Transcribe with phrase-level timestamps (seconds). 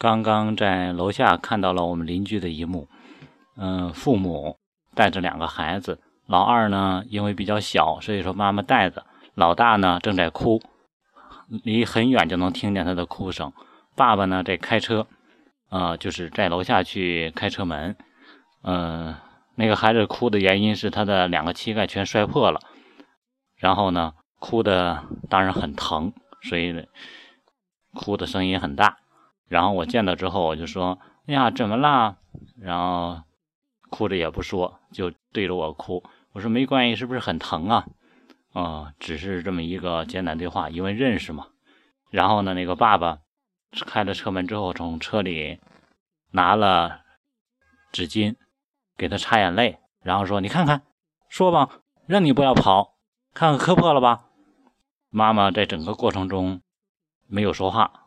[0.00, 2.88] 刚刚在楼下看到了我们邻居的一幕，
[3.58, 4.56] 嗯，父母
[4.94, 10.62] 带着两个孩子，老二呢因为比较小，所以说妈妈带着，老大呢正在哭，
[11.64, 13.52] 离很远就能听见他的哭声。
[13.94, 15.06] 爸爸呢在开车，
[15.68, 17.94] 呃，就是在楼下去开车门，
[18.62, 19.14] 嗯，
[19.56, 22.58] 那个孩子哭的原因是他的两个膝盖全摔破了，
[23.54, 26.14] 然后呢哭的当然很疼，
[26.48, 26.88] 所以
[27.92, 28.96] 哭的声音很大。
[29.50, 32.18] 然后我见到之后，我就说：“哎呀，怎么啦？”
[32.56, 33.20] 然后
[33.90, 36.04] 哭着也不说，就对着我哭。
[36.30, 37.84] 我说：“没关系，是不是很疼啊？”
[38.54, 41.48] 啊，只是这么一个简短对话，因为认识嘛。
[42.10, 43.18] 然后呢，那个爸爸
[43.86, 45.58] 开了车门之后，从车里
[46.30, 47.00] 拿了
[47.90, 48.36] 纸巾
[48.96, 50.82] 给他擦眼泪，然后说：“你看看，
[51.28, 52.94] 说吧，让你不要跑，
[53.34, 54.26] 看看磕破了吧？”
[55.10, 56.62] 妈妈在整个过程中
[57.26, 57.99] 没有说话。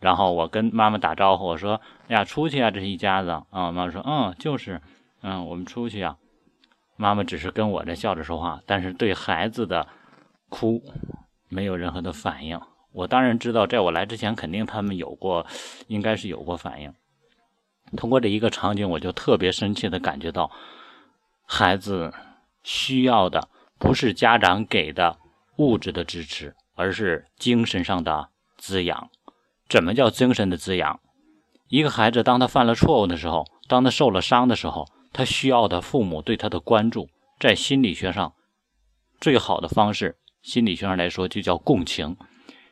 [0.00, 4.80] 然后我跟妈妈打招呼，我说：“哎呀，出去啊，这是一家子啊。”妈妈说：“嗯，就是，
[5.22, 6.16] 嗯，我们出去啊。”
[6.96, 9.86] 妈妈只是跟我在笑着说话，但是对孩子的
[10.48, 10.82] 哭
[11.48, 12.60] 没有任何的反应。
[12.92, 15.46] 我当然知道，在我来之前，肯定他们有过，
[15.86, 16.92] 应该是有过反应。
[17.96, 20.50] 通过这一个场景，我就特别深切的感觉到，
[21.44, 22.12] 孩子
[22.62, 25.16] 需要的不是家长给的
[25.56, 29.08] 物质的支持，而是精神上的滋养。
[29.68, 31.00] 怎么叫精神的滋养？
[31.68, 38.32] 一个孩子当他犯了错误的时候，当他受了伤的时候，他需要的父母对他的关注，在心理学上
[39.20, 42.16] 最好的方式，心理学上来说就叫共情。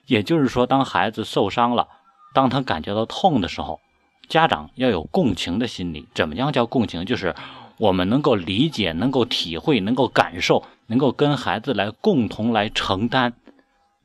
[0.07, 1.89] 也就是说，当孩子受伤了，
[2.33, 3.81] 当他感觉到痛的时候，
[4.29, 6.09] 家长要有共情的心理。
[6.15, 7.05] 怎么样叫共情？
[7.05, 7.35] 就是
[7.77, 13.35] 我们能够理解、能够体会、能够感受、能够跟孩子来共同来承担，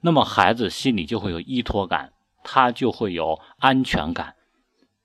[0.01, 2.11] 那么孩子心里就会有依托感。
[2.43, 4.35] 他就会有安全感，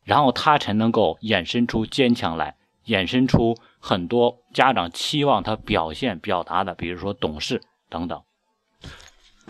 [0.05, 2.57] 然后他才能够衍生出坚强来，
[2.87, 8.23] 衍生出很多家长期望他表现表达的，比如说懂事等等。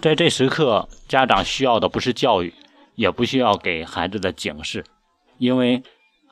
[0.00, 2.55] 在这时刻，家长需要的不是教育，
[2.94, 4.84] 也不需要给孩子的警示，
[5.38, 5.82] 因为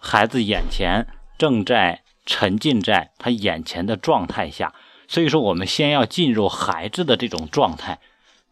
[0.00, 1.06] 孩子眼前
[1.38, 4.74] 正在沉浸在他眼前的状态下，
[5.08, 8.00] 所以说我们先要进入孩子的这种状态，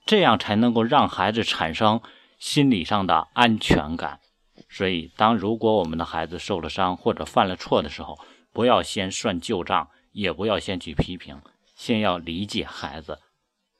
[0.06, 2.00] 这样才能够让孩子产生。
[2.42, 4.18] 心理上的安全感，
[4.68, 8.18] 所以当如果我们的孩子受了伤或者犯了错的时候，
[8.52, 11.40] 不要先算旧账，也不要先去批评，
[11.76, 13.20] 先要理解孩子，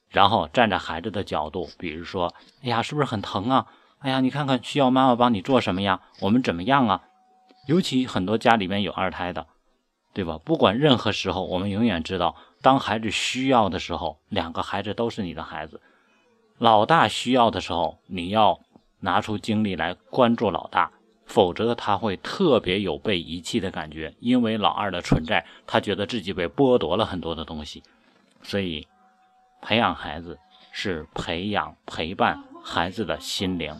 [0.07, 3.67] 然后站在孩子的角度，比如说，哎呀，是不是很疼啊？
[3.99, 5.99] 哎呀，你看看需要妈妈帮你做什么呀？
[6.21, 7.03] 我们怎么样啊？
[7.67, 9.45] 尤其很多家里面有二胎的，
[10.13, 10.39] 对吧？
[10.41, 15.81] 不管任何时候，我们永远知道，当孩子需要的时候，两个孩子都是你的孩子。
[16.57, 18.59] 老大需要的时候，你要
[19.01, 20.91] 拿出精力来关注老大，
[21.25, 24.13] 否则他会特别有被遗弃的感觉。
[24.19, 27.83] 因为老二的存在，他觉得自己被剥夺了很多的东西。
[28.41, 28.87] 所以，
[29.61, 30.37] 培养孩子
[30.71, 33.75] 是培养陪伴孩子的心灵。